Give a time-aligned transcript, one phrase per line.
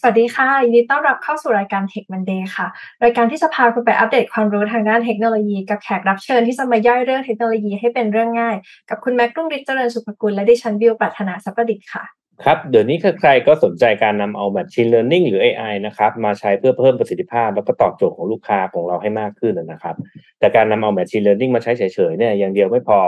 [0.00, 2.66] สวัสดีค่ะ ยินดีต้อนรับเข้าสู่รายการ Tech Monday ค่ะ
[3.04, 8.56] รายการที่จะพาคุณไปอัปเดตความรู้ทางด้านเทคโนโลยี กับแขกรับเชิญที่จะมาย่อยเรื่องเทคโนโลยีให้เป็นเรื่องง่าย
[8.90, 12.04] กับคุณแม็กรุ่งฤทธิ์เจริญสุภกุลและดิฉันบิวปรัชนาสัพปดิษฐ์ค่ะ
[12.44, 19.94] ครับ เดี๋ยวนี้ใครๆก็สนใจการนำเอา Machine Learning หรือ AI นะครับมาใช้เพื่อเพิ่มประสิทธิภาพ แล้วก็ตอบโจทย์ของลูกค้าของเราให้มากขึ้นนะครับ
[20.38, 23.00] แต่การนำเอา Machine Learning มาใช้เฉยๆเนี่ยอย่างเดียวไม่พอ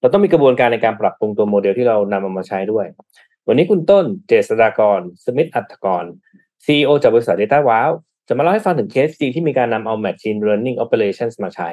[0.00, 2.86] เราต้องมีกระบวนการในการปรับปรุงตัวโมเดลที่เรานำเอามาใช้ด้วย
[3.48, 6.04] วันนี้คุณต้นเจษฎากร สมิธอัตกร
[6.64, 7.90] CEO จากบริษัท Data Wow
[8.28, 11.68] จะมาเล่าให้ฟังถึงเคสจริงที่มีการนำเอา Machine Learning Operations มาใช้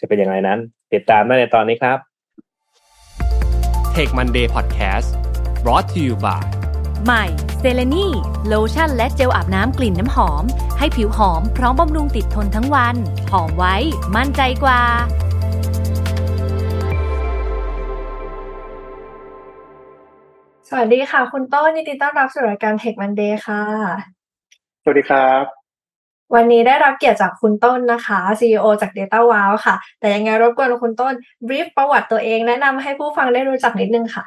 [0.00, 0.58] จะเป็นยังไงนั้น
[0.94, 1.98] ติดตามได้ในตอนนี้ครับ
[3.96, 5.08] Take Monday Podcast
[5.64, 6.44] brought to you by
[7.04, 7.24] ใหม่
[7.58, 8.06] เซเลนี
[8.48, 10.44] โลชั่นและเจลอาบน้ำกลิ่นน้ำหอม
[10.78, 12.96] ให้ผิวหอมพร้อมบำรุงติดทนทั้งวัน
[13.32, 13.76] หอมไว้
[14.16, 14.80] มั่นใจกว่า
[20.68, 23.62] สวัสดีค่ะ คุณต้นยินดีต้อนรับสู่รายการ Tech Monday ค่ะ
[24.82, 25.44] สวัสดีครับ
[26.34, 31.12] วันนี้ได้รับเกียรติจากคุณต้นนะคะ CEO จาก Data Wow ค่ะ แต่ยังไงรบกวนคุณต้น
[31.48, 34.24] brief ประวัติตัวเองแนะนำให้ผู้ฟังได้รู้จักนิดนึงค่ะ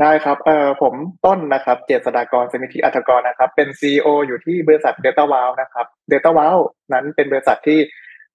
[0.00, 0.94] ได้ครับเอ่อผม
[1.26, 6.56] ต้นนะครับ เจษฎากรสมิธิอัธกรนะครับ เป็น CEO อยู่ที่บริษัท Data Wow นะครับ Data Wow
[6.92, 7.78] นั้นเป็นบริษัทที่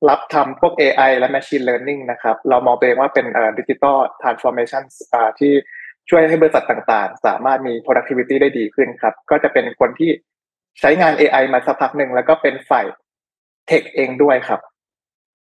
[0.10, 5.54] รับทำพวก AI และ Machine Learning นะครับ เรามองตัวเองว่าเป็นเอ่อ Digital Transformation อ่าที่
[6.12, 10.10] ช่วยให้บริษัทต่างๆ สามารถมี productivity ได้ดีขึ้นครับ ก็จะเป็นคนที่
[10.80, 12.86] ใช้งาน AI มาสักพักหนึ่งแล้วก็เป็นฝ่าย
[13.70, 14.60] Tech เองด้วยครับ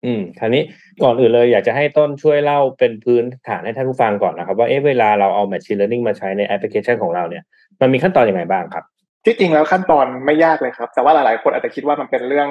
[0.05, 0.63] อืม คราวนี้
[1.03, 7.43] ก่อนอื่นเลยอยากจะให้ต้นช่วยเล่าเป็นพื้นฐานให้ท่านผู้ฟังก่อนนะครับ ว่าเอ๊ะเวลาเราเอา Machine Learning มาใช้ในแอปพลิเคชันของเราเนี่ย
[7.81, 8.83] มันมีขั้นตอนยังไงบ้างครับ
[9.25, 12.49] ที่จริงแล้วขั้นตอนไม่ยากเลยครับ แต่ว่าหลายๆ คนอาจจะคิดว่ามันเป็นเรื่อง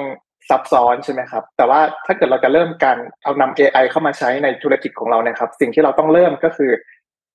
[0.49, 6.71] ซับซ้อนใช่ไหมครับ แต่ว่าถ้าเกิดเราจะเริ่มการเอานำ AI เข้ามาใช้ในธุรกิจของเราเนี่ยครับ สิ่งที่เราต้องเริ่มก็คือ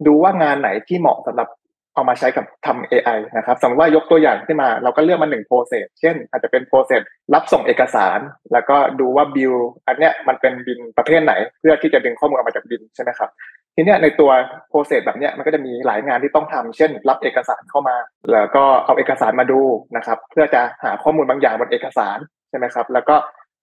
[0.07, 1.49] ดูว่างานไหนที่เหมาะสำหรับ
[1.95, 7.03] เอามาใช้กับทำ AI นะครับสมมติว่ายกตัวอย่างขึ้นมา เราก็เลือกมาหนึ่ง process เช่น อาจจะเป็น process
[7.35, 8.19] รับส่งเอกสาร
[8.53, 9.55] แล้วก็ดูว่าบิล
[9.87, 13.31] อันเนี้ยมันเป็นบิลประเภทไหน เพื่อที่จะดึงข้อมูลออกมาจากบิลใช่ไหมครับ
[13.75, 14.31] ทีเนี้ยในตัว
[14.69, 17.97] process แบบเนี้ยมันก็จะมีหลายงานที่ต้องทำเช่น รับเอกสารเข้ามา
[18.33, 19.61] แล้วก็เอาเอกสารมาดู
[19.97, 22.19] นะครับเพื่อจะหาข้อมูลบางอย่างบนเอกสาร
[22.51, 23.17] ใช่ไหมครับแล้วก็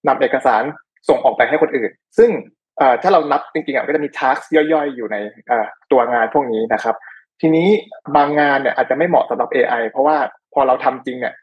[0.08, 0.62] นำเอกสาร
[1.08, 2.30] ส่งออกไปให้คนอื่น ซึ่ง
[3.02, 5.16] ถ้าเรานับจริงๆอะก็จะมีทักย่อยๆ อยู่ใน
[5.92, 6.96] ตัวงานพวกนี้นะครับ
[7.40, 7.68] ทีนี้
[8.16, 10.16] บางงานเนี่ยอาจจะไม่เหมาะสำหรับ AI เพราะว่า
[10.54, 11.34] พอเราทำจริงเนี่ย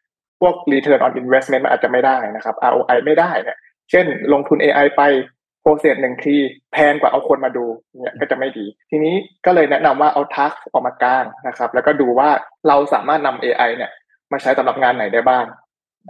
[0.42, 3.58] พวก return on investment มันอาจจะไม่ได้นะครับ ROI ไม่ได้เนี่ย
[3.90, 5.02] เช่น ลงทุน AI ไป
[5.62, 6.36] โปรเซสหนึ่งที
[6.74, 7.66] แพงกว่าเอาคนมาดู
[8.02, 9.16] เนี่ยก็จะไม่ดี ทีนี้
[9.46, 12.30] ก็เลยแนะนำว่าเอาทักออกมากลางนะครับ แล้วก็ดูว่า
[12.68, 13.92] เราสามารถนำ AI เนี่ย
[14.32, 15.46] มาใช้สำหรับงานไหนได้บ้าง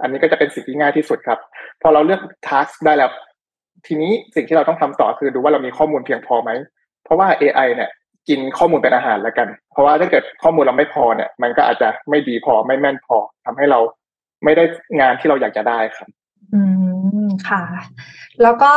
[0.01, 1.39] อันนี้ก็จะเป็นสิ่งที่ง่ายที่สุดครับ
[1.81, 3.09] พอเราเลือกทักได้แล้ว
[3.87, 6.51] ทีนี้สิ่งที่เราต้องทำต่อคือดูว่าเรามีข้อมูลเพียงพอไหม
[7.03, 7.89] เพราะว่า AI เนี่ย
[8.29, 13.79] กินข้อมูลเป็นอาหารแล้วกัน เพราะว่าถ้าเกิดข้อมูลเราไม่พอเนี่ย มันก็อาจจะไม่ดีพอไม่แม่นพอทำให้เรา
[14.43, 14.63] ไม่ได้
[14.99, 16.09] งานที่เราอยากจะได้ครับ
[16.53, 16.61] อื
[17.27, 17.63] มค่ะ
[18.43, 18.71] แล้วก็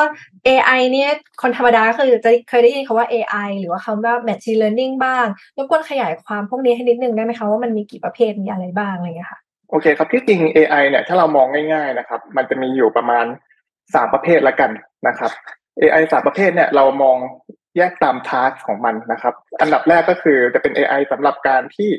[0.46, 1.10] AI เนี่ย
[1.42, 5.26] คนธรรมดาคือจะเคยได้ยินคาว่า AI หรือว่าคำว่า machine learning บ้าง
[5.56, 9.40] รบกวนขยายความพวกนี้ให้นิดนึงได้ไหมคะว่ามันมีกี่ประเภทมีอะไรบ้างอะไรอย่างเงี้ยค่ะ
[9.70, 13.24] โอเคครับที่จริง AI เนี่ยถ้าเรามองง่าย ๆนะครับ มันจะมีอยู่ประมาณ
[13.94, 14.70] สามประเภทละกัน
[15.08, 15.30] นะครับ
[15.80, 17.16] AI สามประเภทเนี่ยเรามอง
[17.76, 21.90] แยกตาม task ของมันนะครับ อันดับแรกก็คือจะเป็น AI สำหรับการที่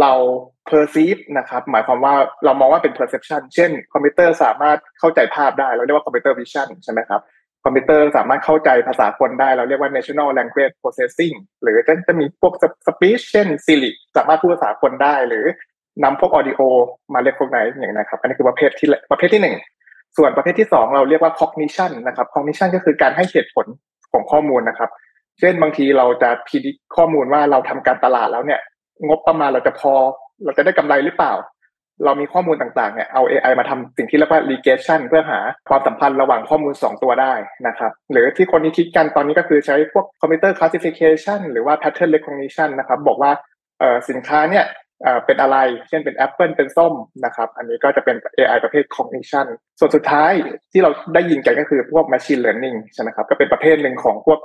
[0.00, 0.12] เรา
[0.70, 2.14] perceive นะครับ หมายความว่า
[2.44, 7.20] เรามองว่าเป็น perception เช่น คอมพิวเตอร์สามารถเข้าใจภาพได้ เราเรียกว่าคอมพิวเตอร์ vision ใช่ไหมครับ
[7.64, 12.54] คอมพิวเตอร์สามารถเข้าใจภาษาคนได้ เราเรียกว่า natural language processing หรือจะจะมีพวก
[12.86, 15.44] speech เช่น Siri สามารถพูดภาษาคนได้ หรือ
[16.04, 16.60] นำพวก audio
[17.14, 19.56] มาเรียกพวกไหนอย่างนี้นะครับ อันนี้คือประเภทที่ประเภทที่หนึ่ง
[20.16, 23.66] ส่วนประเภทที่สองเราเรียกว่า cognition นะครับ cognition ก็คือการให้เหตุผล
[24.12, 24.90] ของข้อมูลนะครับ
[25.40, 28.60] เช่นบางทีเราจะพิจิตข้อมูลว่าเราทำการตลาดแล้วเนี่ย
[29.06, 29.92] งบประมาณเราจะพอ
[30.44, 31.34] เราจะได้กำไรหรือเปล่า
[32.04, 35.38] เรามีข้อมูลต่างๆเนี่ยเอา AI มาทำสิ่งที่เรียกว่า regression เพื่อหา
[35.68, 37.34] ความสัมพันธ์ระหว่างข้อมูล 2 ตัวได้
[37.66, 43.32] นะครับ หรือที่คนนี้คิดกันตอนนี้ก็คือใช้พวก computer classification หรือว่า pattern recognition นะครับ บอกว่า
[44.08, 44.64] สินค้าเนี่ย
[45.02, 45.56] เออเป็นอะไร
[45.88, 46.94] เช่นเป็นแอปเปิลเป็นส้ม
[47.24, 49.46] นะครับ อันนี้ก็จะเป็น AI ประเภท cognition
[49.78, 50.32] ส่วนสุดท้าย
[50.72, 54.40] ที่เราได้ยินกันก็คือพวก machine learning ใช่ไหมครับก็เป็นประเภทหนึ่งของพวก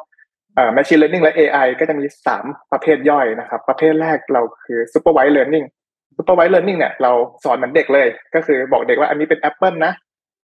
[0.77, 2.05] machine learning และ AI ก็จะมี
[2.39, 5.65] 3 ประเภทย่อยนะครับ ประเภทแรกเราคือ supervised learning
[6.17, 7.11] supervised learning เนี่ยเรา
[7.43, 9.93] สอนเหมือนเด็กเลย ก็คือบอกเด็กว่าอันนี้เป็นแอปเปิลนะ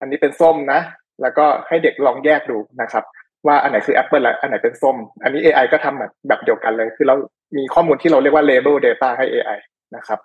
[0.01, 0.81] อันนี้เป็นส้มนะ
[1.21, 3.03] แล้วก็ให้เด็กลองแยกดูนะครับ
[3.47, 7.15] ว่าอันไหนคือแอปเปิลและอันไหนเป็นส้ม อันนี้ AI ก็ทำแบบแบบเดียวกันเลย คือเรา
[7.57, 9.59] มีข้อมูลที่เราเรียกว่า label data ให้ AI
[9.95, 10.19] นะครับ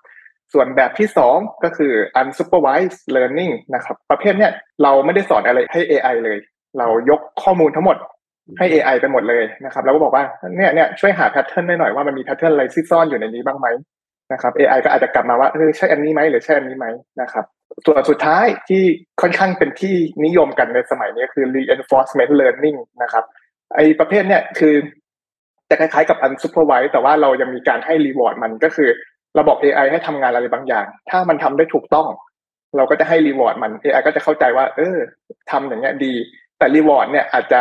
[0.53, 4.53] ส่วนแบบที่ 2 ก็คือ unsupervised learning นะครับ ประเภทเนี้ย
[4.83, 6.39] เราไม่ได้สอนอะไรให้ AI เลย
[6.79, 7.97] เรายกข้อมูลทั้งหมด
[8.59, 10.25] ให้ AI ไปหมดเลยนะครับแล้วก็บอกว่า
[10.57, 13.69] เนี่ยเนี่ยช่วยหา pattern หน่อยว่ามันมี pattern อะไรซ่อนอยู่ในนี้บ้างไหม
[14.33, 16.87] นะครับ AI ก็อาจจะกลับมาว่าเออใช่อันนี้ไหมหรือใช่อันนี้ไหม
[17.21, 17.45] นะครับ
[17.87, 18.83] ส่วนสุดท้ายที่
[19.21, 23.25] ค่อนข้างเป็นที่นิยมกันในสมัยนี้คือ reinforcement learning นะครับ
[23.75, 24.75] ไอประเภทเนี่ยคือ
[25.69, 28.89] จะคล้ายๆกับ unsupervised แต่ว่าเรายังมีการให้ reward มันก็คือ
[29.35, 32.09] เราบอก AI ให้ทำงานอะไรบางอย่าง ถ้ามันทำได้ถูกต้อง
[32.77, 34.97] เราก็จะให้ reward มัน AI ก็จะเข้าใจว่า เออ
[35.50, 36.12] ทำอย่างเงี้ยดี
[36.59, 37.61] แต่ reward เนี่ยอาจจะ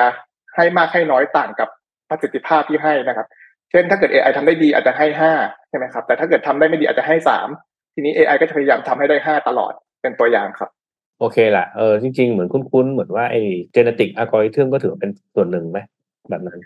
[0.55, 1.69] ให้มากให้น้อยต่างกับ
[2.09, 3.27] ประสิทธิภาพที่ให้นะครับ
[3.71, 5.33] เช่นถ้าเกิด AI ทำได้ดีอาจจะให้ห้า
[5.69, 7.47] ใช่ไหมครับ แต่ถ้าเกิดทำได้ไม่ดีอาจจะให้สาม
[7.93, 10.69] ทีนี้ AI ก็จะพยายามทำให้ได้ห้าตลอดเป็นตัวอย่างครับ
[11.19, 13.41] โอเคแหละเออจริง ๆ เหมือนคุ้นๆ เหมือนว่าไอ้
[13.75, 15.79] genetic algorithm ก็ถือเป็นส่วนหนึ่งไหม
[16.29, 16.59] แบบนั้น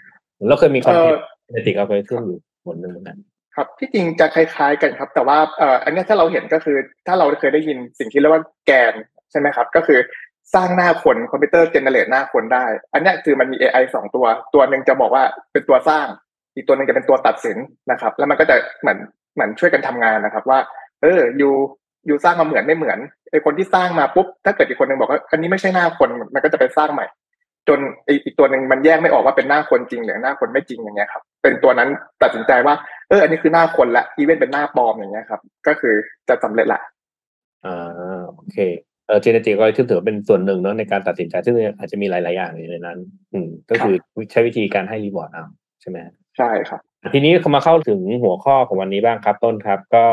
[0.50, 3.18] เราเคยมีคอนเทนต์ genetic algorithm อยู่หมดหนึ่งเหมือนกัน
[3.56, 6.78] ครับที่จริงจะคล้ายๆกันครับ แต่ว่าเอ่ออันนี้ถ้าเราเห็นก็คือ
[7.08, 8.94] ถ้าเราเคยได้ยินสิ่งที่เรียกว่าแกน
[9.32, 10.00] ใช่ไหมครับ ก็คือ
[10.54, 16.08] สร้างหน้าคนคอมพิวเตอร์เจเนเรตหน้าคนได้ อันนี้คือมันมี AI สองตัว ตัวหนึ่งจะบอกว่าเป็นตัวสร้าง
[16.56, 17.58] อีกตัวหนึ่งจะเป็นตัวตัดสิน
[17.92, 18.98] นะครับ แล้วมันก็จะเหมือน
[19.36, 20.60] เหมือนช่วยกันทำงานนะครับ ว่า
[21.02, 21.54] เอออยู่
[22.08, 23.00] อยู่สร้างมาเหมือนไม่เหมือน
[23.32, 27.06] ไอคนที่สร้างมาปุ๊บถ้าเกิดอีกคนหนึ่งบอกว่าอันนี้ไม่ใช่หน้าคนมันก็จะไปสร้างใหม่
[27.68, 31.90] จนอีกตัวหนึ่งมันแยกไม่ออกว่าเป็นหน้าคนจริงหรือหน้าคนไม่จริงอย่างเงี้ยครับ เป็นตัวนั้น
[32.24, 32.76] ตัดสินใจว่า
[33.10, 35.96] เอออันนี้คือหน้าคนละอีเวนต์เป็นหน้าปลอมอย่างเงี้ยครับ ก็คือ
[36.30, 36.82] จะสำเร็จละ
[37.66, 38.58] อ่าโอเค
[39.08, 42.98] เออ genetic algorithm ถือว่าเป็นส่วนหนึ่งเนาะในการตัดสินใจซึ่งอาจจะมีหลาย ๆ อย่างอยู่ในนั้น
[43.34, 43.96] อืม ก็คือ
[44.32, 45.46] ใช้วิธีการให้ reward เอา
[45.82, 45.98] ใช่ไหม
[46.38, 46.82] ใช่ครับ
[47.14, 50.06] ทีนี้เขามาเข้าถึงหัวข้อของวันนี้บ้างครับต้นครับ ก็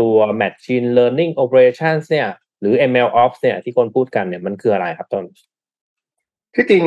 [0.00, 2.28] ตัว machine learning operations เนี่ย
[2.60, 5.24] หรือ ML ops เนี่ยที่คนพูดกันเนี่ยมันคืออะไรครับต้น
[6.54, 6.84] ที่จริง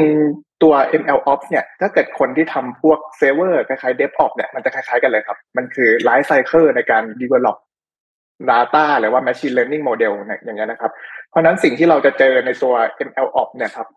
[0.64, 7.58] ตัว ML Ops เนี่ย ถ้าเกิดคนที่ทำพวกเซเวอร์คล้ายๆ DevOps เนี่ย มันจะคล้ายๆกันเลยครับ มันคือ life cycle ในการ develop
[8.52, 10.92] data หรือว่า machine learning model เนี่ยอย่างเงี้ยนะครับ
[11.30, 12.74] เพราะนั้นสิ่งที่เราจะเจอในตัว
[13.08, 13.88] ML Ops เนี่ยครับ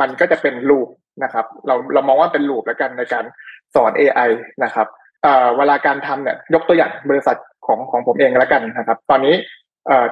[0.00, 0.88] มันก็จะเป็น loop
[1.24, 3.24] นะครับ เราเรามองว่าเป็น loop แล้วกันในการ
[3.74, 4.30] สอน AI
[4.64, 4.86] นะครับ
[5.22, 7.36] เอ่อเวลาการทำเนี่ย ยกตัวอย่างบริษัท
[7.66, 9.34] ของของผมเองแล้วกันนะครับ ตอนนี้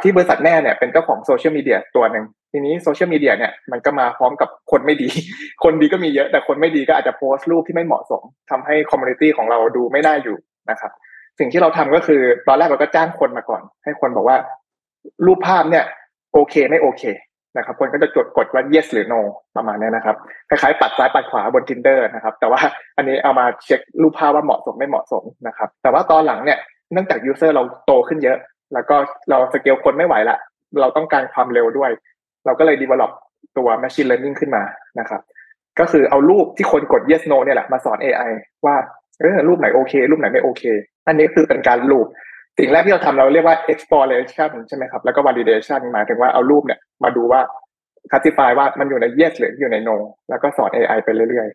[0.02, 5.08] ที่บริษัทแน่เนี่ยเป็นเจ้าของโซเชียลมีเดียตัวหนึ่งทีนี้โซเชียลมีเดียเนี่ยมันก็มาพร้อมกับคนไม่ดี
[5.64, 10.36] คนดีก็มีเยอะแต่คนไม่ดีก็อาจจะโพสต์รูปที่ไม่เหมาะสมทำให้ community ของเราดูไม่น่าอยู่
[10.70, 10.92] นะครับ
[11.38, 14.36] สิ่งที่เราทำก็คือตอนแรกเราก็จ้างคนมาก่อน ให้คนบอกว่า
[15.26, 15.84] รูปภาพเนี่ย
[16.32, 17.02] โอเคไม่โอเค
[17.56, 19.20] นะครับคนก็จะจดกดว่า yes หรือ no
[19.56, 20.16] ประมาณนี้นะครับ
[20.48, 22.60] คล้ายๆปัดซ้ายปัดขวาบน tinder นะครับ แต่ว่า
[22.96, 26.58] อันนี้เอามาเช็ครูปภาพว่าเหมาะสมไม่เหมาะสมนะครับ แต่ว่าตอนหลังเนี่ย
[26.92, 28.36] เนื่องจาก user เราโตขึ้นเยอะ
[28.74, 28.96] แล้วก็
[29.30, 30.38] เราสเกลคนไม่ไหวละ
[30.80, 31.90] เราต้องการความเร็วด้วย
[32.46, 33.10] เราก็เลย develop
[33.58, 34.62] ตัว machine learning ขึ้นมา
[35.00, 35.20] นะครับ
[35.80, 38.30] ก็คือเอารูปที่คนกด yes no เนี่ยแหละมาสอน AI
[38.66, 38.76] ว่า
[39.20, 40.62] เออรูปไหนโอเค รูปไหนไม่โอเค
[41.06, 42.06] อันนี้คือเป็นการลูป
[42.58, 47.40] สิ่งแรกที่เราทำเราเรียกว่า exploration ใช่ไหมครับ แล้วก็ validation หมายถึงว่าเอารูปเนี่ยมาดูว่า
[48.10, 49.94] classify ว่ามันอยู่ใน yes หรืออยู่ใน no
[50.30, 51.48] แล้วก็สอน AI ไปเรื่อย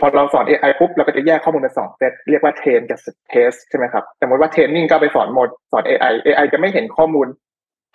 [0.00, 2.98] พอเราสอน AI ปุ๊บเราก็จะแยกข้อมูลเป็นสองเซตเรียกว่า train กับ
[3.32, 7.26] test ใช่ไหมครับสมมติว่า training ก็ไปสอนหมดสอน AI AI จะไม่เห็นข้อมูล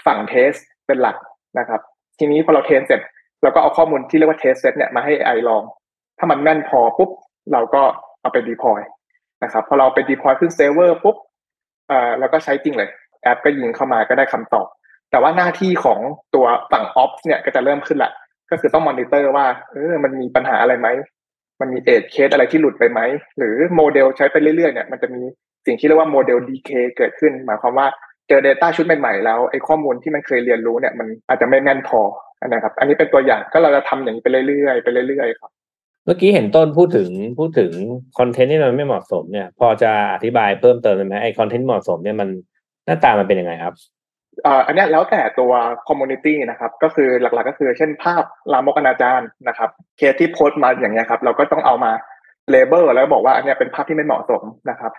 [0.06, 1.18] ฝั่ง test เป็นหลัก
[1.60, 1.82] นะครับ
[2.20, 3.02] ทีนี้พอเรา train เสร็จ
[3.44, 5.64] เราก็เอาข้อมูลที่เรียกว่า test set เนี่ยมาให้ AI ลอง
[6.20, 7.10] ถ้ามันแม่นพอปุ๊บ
[7.52, 7.84] เราก็
[8.22, 8.80] เอาไป deploy
[9.44, 11.16] นะครับพอเราไป deploy ขึ้นเซิร์ฟเวอร์ปุ๊บ
[11.88, 12.90] เอ่อเราก็ใช้จริงเลย
[13.24, 14.68] แอปก็ยิงเข้ามาก็ได้คำตอบ
[15.12, 16.00] แต่ว่าหน้าที่ของ
[16.36, 18.12] ตัวฝั่ง ops เนี่ยก็จะเริ่มขึ้นละ
[18.52, 20.88] ก็คือต้องมอนิเตอร์ว่าเออมันมีปัญหาอะไรไหม
[21.62, 23.00] มันมี edge case อะไรที่หลุดไปไหม
[23.38, 25.22] หรือโมเดลใช้ไปเรื่อยๆเนี่ยมันจะมี
[25.66, 27.88] สิ่งที่เรียกว่าโมเดล DK เคเกิดขึ้น หมายความว่า
[28.28, 32.02] เจอ Data ชุดใหม่ๆ แล้วไอ้ข้อมูลที่มันเคยเรียนรู้เนี่ยมันอาจจะไม่แม่นพอ
[32.48, 35.52] นะครับ อันนี้เป็นตัวอย่างก็เราจะทำอย่างนี้ไปเรื่อยๆไปเรื่อยๆครับ
[36.06, 37.72] เมื่อกี้เห็นต้นพูดถึงพูดถึง
[38.18, 42.30] content ที่มันไม่เหมาะสมเนี่ย พอจะอธิบายเพิ่มเติมได้ไหมไอ content เหมาะสมเนี่ยมัน
[42.86, 43.74] หน้าตามันเป็นยังไงครับ
[44.66, 45.52] อันนี้แล้วแต่ตัว
[45.88, 48.24] community นะครับก็คือหลักๆก็คือเช่นภาพ
[48.54, 51.92] ลามกอนาจารนะครับเคสที่โพสต์มาอย่างเงี้ยครับเราก็ต้องเอามา
[52.50, 54.92] label แล้วบอกว่าอันนี้เป็นภาพที่ไม่เหมาะสมนะครับ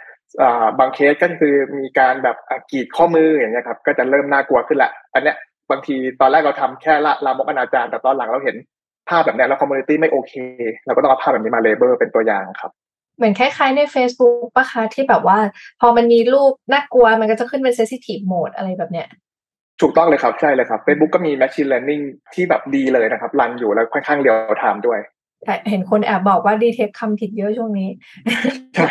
[0.78, 2.37] บางเคสก็คือมีการแบบ
[2.71, 5.37] กรีดข้อมืออย่างเงี้ยครับก็จะเริ่มน่ากลัวขึ้นละอันเนี้ย
[5.71, 8.57] บางทีตอนแรกเราทำแค่ละลามกอนาจารแต่ตอนหลังเราเห็น
[9.09, 10.35] ภาพแบบนี้แล้ว community ไม่โอเค
[10.87, 12.73] เราก็ต้องเอาภาพแบบนี้มา label เป็นตัวอย่างครับ
[13.16, 15.38] เหมือนคล้ายๆใน Facebook ปะคะที่แบบว่า
[15.81, 19.09] พอมันมีรูปน่ากลัวมันก็จะขึ้นเป็น sensitive mode อะไรแบบเนี้ย
[19.80, 22.02] ถูกต้องเลยครับใช่เลยครับ Facebook ก็มี Machine Learning
[22.35, 24.99] ที่แบบดีเลยนะครับ รันอยู่แล้วค่อนข้าง real time ด้วย
[25.47, 27.88] แต่เห็นคนแอบบอกว่า detect คำผิดเยอะช่วงนี้
[28.75, 28.88] ใช่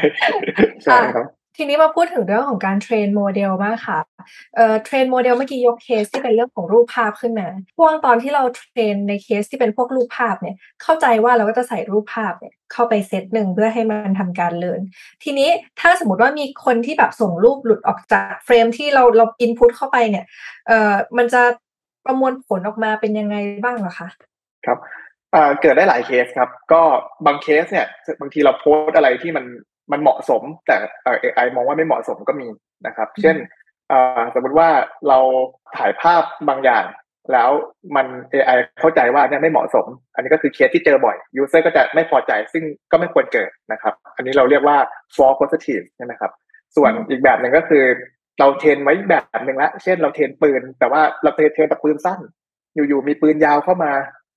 [0.83, 1.25] ใช่ครับ
[1.57, 3.97] ทีนี้มาพูดถึงเรื่องของการ train โมเดลบ้างค่ะ
[4.55, 14.81] เอ่อ train โมเดลเมื่อกี้ยกเคสที่เป็นเรื่องของรูปภาพขึ้นมาช่วงตอนที่เรา train ในเคสที่เป็นพวกรูปภาพเนี่ย เข้าใจว่าเราก็จะใส่รูปภาพเนี่ยเข้าไปเซตหนึ่งเพื่อให้มันทำการ learn
[15.23, 20.25] ทีนี้ถ้าสมมติว่ามีคนที่แบบส่งรูปหลุดออกจากเฟรมที่เราเรา input เข้าไปเนี่ย
[20.67, 21.41] เอ่อมันจะ
[22.05, 24.07] ประมวลผลออกมาเป็นยังไงบ้างเหรอคะ
[24.65, 24.79] ครับ
[25.61, 26.81] เกิดได้หลายเคสครับ ก็
[27.25, 27.87] บางเคสเนี่ย
[28.19, 29.45] บางทีเราโพสอะไรที่มัน
[29.91, 32.47] มันเหมาะสมแต่เอ่อ AI มองว่าไม่เหมาะสมก็มี
[32.87, 33.35] นะครับ เช่น
[33.89, 34.69] เอ่อสมมติว่า
[35.07, 35.19] เรา
[35.77, 36.85] ถ่ายภาพบางอย่าง
[37.33, 37.49] แล้ว
[37.95, 44.77] มัน AI เข้าใจว่าเนี่ยไม่เหมาะสม อันนี้ก็คือเคสที่เจอบ่อย user ก็จะไม่พอใจซึ่งก็ไม่ควรเกิดนะครับ อันนี้เราเรียกว่า
[45.15, 46.31] false positive ใช่ไหมครับ
[46.75, 47.83] ส่วนอีกแบบหนึ่งก็คือ
[48.39, 52.19] เรา train ไว้แบบหนึ่งละเช่นเรา train ปืน แต่ว่าเรา train train แต่ปืนสั้น
[52.75, 53.91] อยู่ๆมีปืนยาวเข้ามา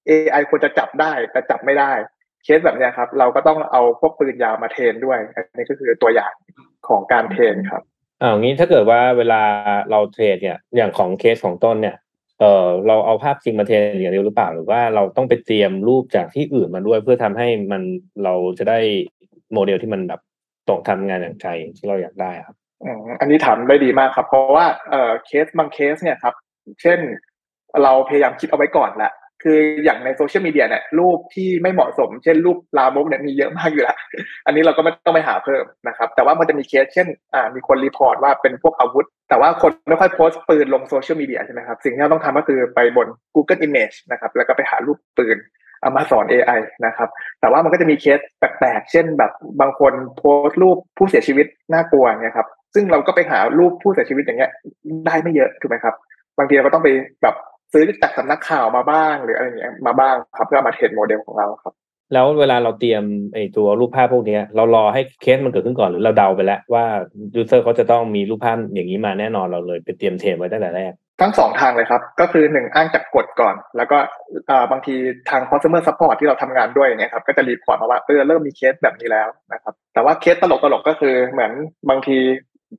[0.09, 1.93] AI ควรจะจับได้แต่จับไม่ได้
[2.49, 6.33] เคสแบบเนี้ยครับ เราก็ต้องเอาพวกปืนยาวมา train ด้วยอันนี้ก็คือตัวอย่าง
[6.89, 7.83] ของการ train ครับ
[8.23, 9.43] อ่างี้ถ้าเกิดว่าเวลา
[9.91, 11.97] เรา train เนี่ยอย่างของเคสของต้นเนี่ย
[12.41, 17.83] เออเราเอาภาพจริงมา train อย่างเดียวหรือเปล่า หรือว่าเราต้องไปเตรียมรูปจากที่อื่นมาด้วยเพื่อทำให้มัน
[18.25, 18.79] เราจะได้
[19.53, 20.21] โมเดลที่มันแบบ
[20.69, 26.35] ตรงทำงานอย่างใจที่เราอยากได้ครับอืมอันนี้ถามได้ดีมากครับ เพราะว่าเอ่อเคสบางเคสเนี่ยครับ
[26.83, 26.99] เช่น
[27.83, 33.97] เราพยายามคิดเอาไว้ก่อนแหละ คืออย่างในโซเชียลมีเดียเนี่ยรูปที่ไม่เหมาะสม เช่นรูปลามกเนี่ยมีเยอะมากอยู่แล้ว
[34.47, 45.37] อันนี้เราก็ไม่ต้องไปหาเพิ่มนะครับ แต่ว่ามันจะมีเคสเช่นอ่ามีคน report ว่าเป็นพวกอาวุธ แต่ว่าคนไม่ค่อยโพสต์ปืนลงโซเชียลมีเดียใช่ไหมครับสิ่งที่เราต้องทำก็คือไปบน Google Image นะครับแล้วก็ไปหารูปปืน
[45.81, 47.09] เอามาสอน AI นะครับ
[47.41, 54.51] แต่ว่ามันก็จะมีเคสแปลกๆ เช่นแบบบางคนโพสต์รูปผู้เสียชีวิตน่ากลัวเนี่ยครับ ซึ่งเราก็ไปหารูปผู้เสียชีวิตอย่างเงี้ย
[55.07, 55.95] ได้ไม่เยอะถูกไหมครับ
[56.39, 56.89] บางทีเราก็ต้องไป
[57.23, 57.35] แบบ
[57.73, 61.75] ซื้อจากสำนักข่าวมาบ้าง หรืออะไรอย่างเงี้ยมาบ้างครับเพื่อมา train โมเดลของเราครับ
[62.13, 63.03] แล้วเวลาเราเตรียม
[63.35, 66.85] ไอ้ตัวรูปภาพพวกเนี้ยเรารอให้เคสมันเกิดขึ้นก่อนหรือเราเดาไปแล้วว่า
[67.35, 73.99] user เขาจะต้องมีรูปภาพอย่างนี้มาแน่นอนเราเลยไปเตรียม train ไว้ตั้งแต่แรกทั้งสองทางเลยครับ ก็คือหนึ่งอ้างจากกฎก่อน แล้วก็
[74.51, 74.95] อ่าบางที
[75.31, 81.53] ทาง customer support ที่เราทำงานด้วยเนี่ยครับก็จะ report มาว่าเออเริ่มมีเคสแบบนี้แล้วนะครับ แต่ว่าเคสตลกๆก็คือเหมือน
[81.91, 82.19] บางที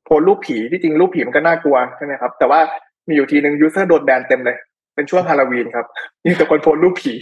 [0.03, 2.60] โพสต์รูปผีที่จริงรูปผีมันก็น่ากลัวใช่ไหมครับ แต่ว่า
[3.08, 4.58] มีอยู่ทีหนึ่ง user โดนแบนเต็มเลย
[4.99, 5.85] เป็นช่วงฮาโลวีนครับ
[6.25, 7.13] มีแต่คนโพสต์รูปผี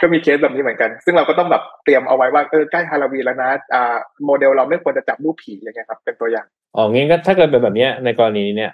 [0.00, 8.70] ก็มีเคสแบบนี้เหมือนกัน ซึ่งเราก็ต้องแบบเตรียมเอาไว้ว่าเออใกล้ฮาโลวีนแล้วนะอ่าโมเดลเราไม่ควรจะจับรูปผีอย่างเงี้ยครับ เป็นตัวอย่างอ๋องี้ก็ถ้าเกิดเป็นแบบเนี้ยในกรณีเนี้ย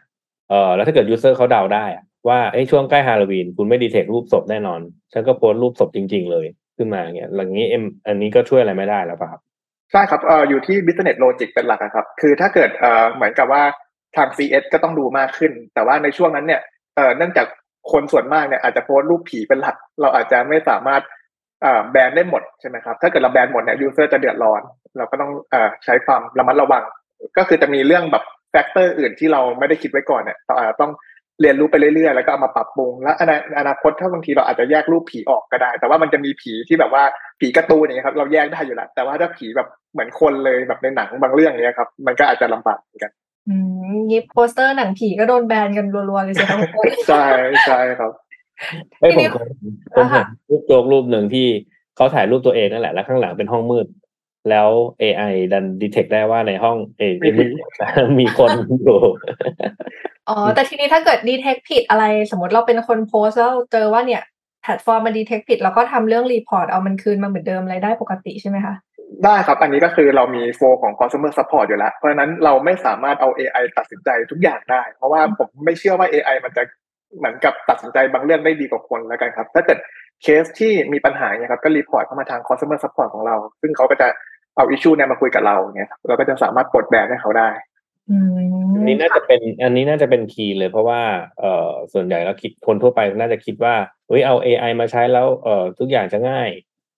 [0.50, 4.80] เออแล้วถ้าเกิด user เขาเดาได้อะว่าไอ้ช่วงใกล้ฮาโลวีนคุณไม่ detect รูปศพแน่นอน
[5.12, 9.40] ฉันก็โพสต์รูปศพจริง ๆ เลยขึ้นมาอย่างเงี้ยอย่างนี้ ML อันนี้ก็ช่วยอะไรไม่ได้แล้วป่ะครับ
[9.92, 13.62] ใช่ครับเอ่ออยู่ที่ business logic เป็นหลักอะครับ คือถ้าเกิดเอ่อเหมือนกับว่า
[14.16, 16.60] ทาง CS ก็ต้องดูมากขึ้น แต่ว่าในช่วงนั้นเนี่ย
[16.96, 17.46] เอ่อเนื่องจาก
[17.92, 21.02] คนส่วนมากเนี่ยอาจจะโพสต์รูปผีเป็นหลัก เราอาจจะไม่สามารถ
[21.90, 24.62] แบนได้หมดใช่ไหมครับ ถ้าเกิดเราแบนหมดเนี่ย user จะเดือดร้อน
[24.96, 25.54] เราก็ต้อง
[25.84, 26.82] ใช้ความระมัดระวัง
[27.36, 30.92] ก็คือจะมีเรื่องแบบ factor อื่นที่เราไม่ได้คิดไว้ก่อนเนี่ยเราอาจจะต้อง
[31.40, 37.04] เรียนรู้ไปเรื่อยๆ แล้วก็เอามาปรับปรุง แล้วอนาอนาคตถ้าบางทีเราอาจจะแยกรูปผีออกก็ได้ แต่ว่ามันจะมีผีที่แบบว่า
[37.40, 43.12] ผีการ์ตูนอย่างนี้ครับ เราแยกได้อยู่แล้วแต่ว่าถ้าผีแบบเหมือนคนเลยแบบในหนังบางเรื่องเนี้ยครับ มันก็อาจจะลำบากเหมือนกัน
[44.12, 47.24] งี้โปสเตอร์หนังผีก็โดนแบนกันรัวๆเลยสิครับทุกคนใช่
[47.66, 48.12] ใช่ครับ
[49.00, 49.48] เอ้ยทีผมนี้เคย
[49.94, 51.46] ผมเห็อ่านฮะรูปโจกรูปหนึ่งที่
[51.96, 53.86] เขาถ่ายรูปตัวเองนั่นแหละแล้วข้างหลังเป็นห้องมืด
[54.50, 54.68] แล้ว
[55.02, 57.44] AI ดันดีเทคได้ว่าในห้องเอมีผี
[58.20, 58.50] มีคน
[58.82, 59.00] อยู่
[60.28, 64.22] อ๋อแต่ทีนี้ถ้าเกิด detect ผิดอะไร สมมติเราเป็นคนโพสต์แล้วเจอว่าเนี่ย
[64.62, 68.74] แพลตฟอร์มมัน detect ผิดเราก็ทำเรื่อง report เอามันคืนมาเหมือนเดิมอะไรได้ปกติใช่ไหมคะ
[69.24, 76.62] ได้ครับ อันนี้ก็คือเรามี flow ของ customer support อยู่แล้ว เพราะฉะนั้นเราไม่สามารถเอา AI ตัดสินใจทุกอย่างได้ เพราะว่าผมไม่เชื่อว่า AI มันจะ
[77.18, 79.78] เหมือนกับตัดสินใจบางเรื่องได้ดีกว่าคนแล้วกันครับ ถ้าเกิด
[80.22, 84.08] เคสที่มีปัญหาเนี่ยครับก็ report เข้ามาทาง customer support ของเรา ซึ่งเขาก็จะ
[84.56, 87.50] เอา issue เนี่ยมาคุยกับเราเนี่ยครับเราก็จะสามารถปลดแบนให้เขาได้
[88.10, 88.38] อืม
[88.74, 91.00] อันนี้น่าจะเป็นอันนี้น่าจะเป็น key เลย เพราะว่า
[91.40, 93.74] เอ่อส่วนใหญ่แล้วคิดคนทั่วไปน่าจะคิดว่า
[94.08, 96.48] เฮ้ยเอา AI มาใช้แล้วเอ่อทุกอย่างจะง่าย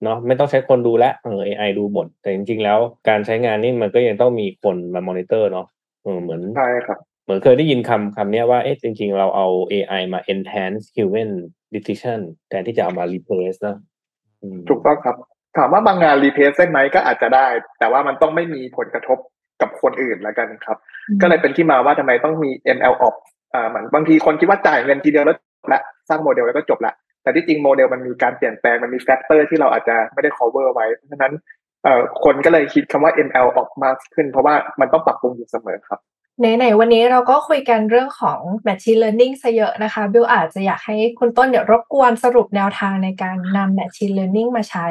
[0.04, 2.78] เนาะไม่ต้องใช้คนดูแลวเออ AI ดูหมด แต่จริงๆแล้ว
[3.09, 5.66] การใช้งานนี่มันก็ยังต้องมีคนมามอนิเตอร์เนาะ
[6.02, 11.30] เออเหมือนใช่ครับเหมือนเคยได้ยินคำคำเนี้ยว่าเอ๊ะจริง ๆ เราเอา AI มา enhance human
[11.75, 13.76] decision แทนที่จะเอามา replace นะ
[14.42, 15.16] อืมถูกต้องครับ
[15.57, 17.47] ถาผมว่าบางงาน replace ได้ไหมก็อาจจะได้
[17.78, 19.19] แต่ว่ามันต้องไม่มีผลกระทบ
[19.62, 20.76] กับคนอื่นแล้วกันครับ
[21.23, 23.23] ก็เลยเป็นที่มาว่าทำไมต้องมี ML ops
[23.54, 26.92] อ่าเหมือนบางทีคนคิดว่าจ่ายเงินทีเดียวแล้วจบละสร้างโมเดลแล้วก็จบละ
[27.23, 31.33] แต่ที่จริงโมเดลมันมีการเปลี่ยนแปลงมันมี factor ที่เราอาจจะไม่ได้ cover ไว้เพราะฉะนั้น
[31.85, 36.00] เอ่อคนก็เลยคิดคำว่า ML ops มากขึ้น เพราะว่ามันต้องปรับปรุงอยู่เสมอครับ
[36.41, 44.87] ไหนๆวันนี้เราก็คุยกันเรื่องของ Machine Learning ซะเยอะนะคะบิวอาจจะอยากให้คุณต้นเดี๋ยวรบกวนสรุปแนวทางในการนำ Machine Learning มาใช้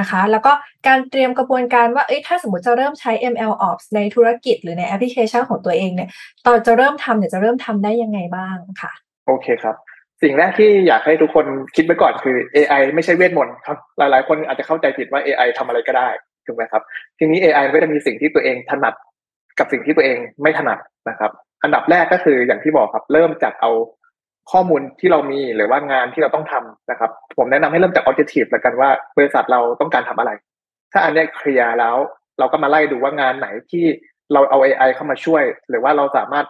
[0.00, 0.52] นะคะ แล้วก็
[0.86, 6.10] การเตรียมกระบวนการว่าเอ้ยถ้าสมมติจะเริ่มใช้ ML Ops ในธุรกิจหรือในแอปพลิเคชันของตัวเองเนี่ย
[6.46, 8.92] ตอนจะเริ่มทำเนี่ยจะเริ่มทำได้ยังไงบ้างค่ะ
[9.26, 9.76] โอเคครับ
[10.22, 11.46] สิ่งแรกที่อยากให้ทุกคน
[11.76, 16.08] คิดไว้ก่อนคือ AI ไม่ใช่เวทมนต์ครับ หลายๆ คนอาจจะเข้าใจผิดว่า AI ทำอะไรก็ได้
[16.46, 16.82] ถูกไหมครับ
[17.18, 18.94] ทีนี้ AI ก็จะมีสิ่งที่ตัวเองถนัด
[19.58, 21.30] กับสิ่งที่ตัวเองไม่ถนัดนะครับ
[21.62, 23.70] อันดับแรกก็คืออย่างที่บอกครับ เริ่มจากเอา
[24.52, 30.30] ข้อมูลที่เรามีหรือว่างานที่เราต้องทำนะครับ ผมแนะนำให้เริ่มจาก objective แล้วกันว่าบริษัทเราต้องการทำอะไร
[30.92, 31.96] ถ้าอันนี้เคลียร์แล้ว
[32.38, 33.84] เราก็มาไล่ดูว่างานไหนที่
[34.32, 36.46] เราเอา AI เข้ามาช่วย หรือว่าเราสามารถ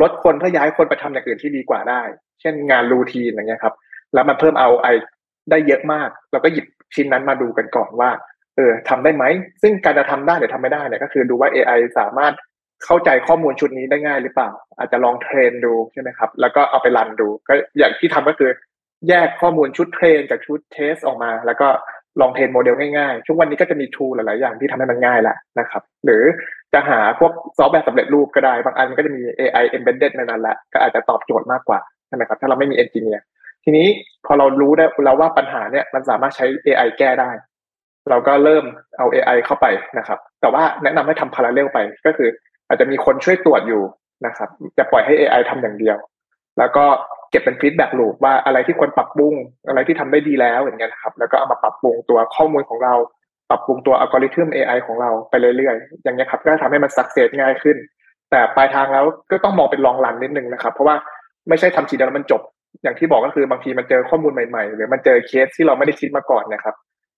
[0.00, 2.02] ลดคนเพื่อย้ายคนไปทำอย่างอื่นที่ดีกว่าได้
[2.40, 3.74] เช่นงาน routine อย่างเงี้ยครับ
[4.14, 4.86] แล้วมันเพิ่ม ROI
[5.50, 8.10] ได้เยอะมาก เราก็หยิบชิ้นนั้นมาดูกันก่อนว่า
[8.56, 9.24] เออทำได้ไหม
[9.62, 12.34] ซึ่งการจะทำได้หรือทำไม่ได้เนี่ยก็คือดูว่า AI สามารถ
[12.84, 18.50] เข้าใจข้อมูลชุดนี้ได้ง่ายหรือเปล่า อาจจะลอง train ดูใช่ไหมครับ แล้วก็เอาไป run ดู ก็อย่างที่ทำก็คือ
[19.08, 21.68] แยกข้อมูลชุด train จากชุด test ออกมา แล้วก็
[22.20, 26.22] ลอง train โมเดลง่ายๆ ช่วงวันนี้ก็จะมี tool หลายๆอย่างที่ทำให้มันง่ายแล้วนะครับ หรือ
[26.74, 33.22] จะหาพวกซอฟต์แวร์สำเร็จรูปก็ได้ บางอันมันก็จะมี AI embedded ในนั้นแหละก็อาจจะตอบโจทย์มากกว่าใช่ไหมครับถ้าเราไม่มี engineer
[33.64, 33.86] ทีนี้
[34.26, 37.30] พอเรารู้ได้แล้วว่าปัญหาเนี่ยมันสามารถใช้ AI แก้ได้
[38.10, 38.64] เราก็เริ่ม
[38.98, 39.66] เอา AI เข้าไป
[39.98, 42.28] นะครับ แต่ว่าแนะนำให้ทำ parallel ไปก็คือ
[42.68, 43.82] อาจจะมีคนช่วยตรวจอยู่
[44.26, 44.48] นะครับ
[44.78, 45.96] จะปล่อยให้ AI ทำอย่างเดียว
[46.58, 46.84] แล้วก็
[47.30, 49.34] เก็บเป็น feedback loop ว่าอะไรที่ควรปรับปรุง
[49.68, 52.94] อะไรที่ทำได้ดีแล้วอย่างเงี้ยครับแล้วก็เอามาปรับปรุงตัวข้อมูลของเรา
[53.50, 57.76] ปรับปรุงตัวอัลกอริทึม AI ของเราไปเรื่อยๆ อย่างเงี้ครับ ก็ทำให้มันสักเซสง่ายขึ้น
[58.30, 60.96] แต่ปลายทางแล้วก็ต้องมองเป็นลองรันนิดนึงนะครับ เพราะว่า
[61.48, 62.42] ไม่ใช่ทำทีเดียวแล้วมันจบ
[62.82, 66.74] อย่างที่บอกก็คือบางทีมันเจอข้อมูลใหม่ๆ หรือมันเจอเคสที่เราไม่ได้คิดมาก่อนนะครับ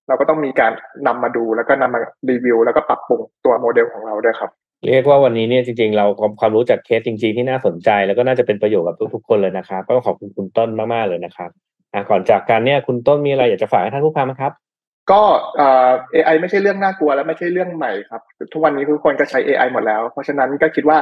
[0.08, 0.72] เราก็ต้องมีการ
[1.06, 4.50] นำมาดูแล้วก็นำมารีวิว แล้วก็ปรับปรุงตัวโมเดลของเราด้วยครับ
[4.86, 6.06] เรียกว่าวันนี้เนี่ยจริงๆ เรา
[6.40, 11.50] ความรู้จากเคสจริง ๆ ที่น่าสนใจ แล้วก็น่าจะเป็นประโยชน์กับทุกๆคนเลยนะครับ ก็ขอบคุณคุณต้นมากๆเลยนะครับ
[11.92, 14.52] อะก่อนจากกันเนี่ยคุณต้นมีอะไรอยากจะฝากให้ท่านผู้ฟังไหมครับ
[15.11, 15.23] ก็
[15.56, 20.99] เอ่อ AI ไม่ใช่เรื่องน่ากลัวและไม่ใช่เรื่องใหม่ครับทุกวันนี้ทุกคนก็ใช้ AI หมดแล้ว เพราะฉะนั้นก็คิดว่า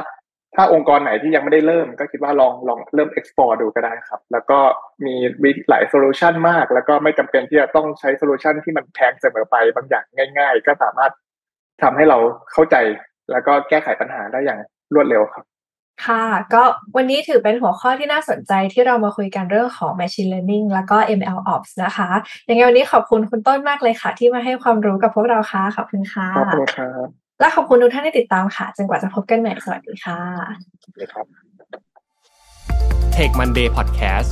[0.55, 4.59] ถ้าองค์กรไหนที่ยังไม่ได้เริ่ม ก็คิดว่าลองลองเริ่ม explore ดูก็ได้ครับ แล้วก็
[5.05, 5.13] มี
[5.69, 10.05] หลาย solution มาก แล้วก็ไม่จำเป็นที่จะต้องใช้ solution ที่มันแพงเสมอไปบางอย่าง
[10.37, 11.11] ง่าย ๆ ก็สามารถ
[11.81, 12.17] ทำให้เรา
[12.51, 12.75] เข้าใจ
[13.31, 14.59] แล้วก็แก้ไขปัญหาได้อย่าง
[14.93, 15.45] รวดเร็วครับ
[16.05, 16.63] ค่ะก็
[16.95, 22.09] วันนี้ถือเป็นหัวข้อที่น่าสนใจที่เรามาคุยกันเรื่องของ Machine Learning แล้วก็ ML Ops นะคะ
[22.49, 27.07] ยังไงวันนี้ขอบคุณคุณต้นมากเลยค่ะ ที่มาให้ความรู้กับพวกเราค่ะขอบคุณค่ะขอบคุณครับ
[27.39, 30.19] และขอบคุณทุกท่านที่ติดตามค่ะจนกว่าจะพบกันใหม่สวัสดีค่ะ
[30.97, 31.25] เลยครับ
[33.15, 34.29] Take Monday Podcast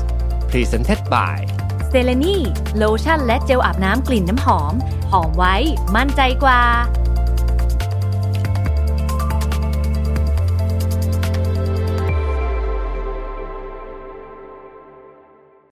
[0.52, 1.38] Presented by
[1.90, 2.38] เซเลนี
[2.78, 4.74] โลชั่นและเจลอาบน้ำกลิ่นน้ำหอม
[5.12, 5.56] หอมไว้
[5.96, 6.62] มั่นใจกว่า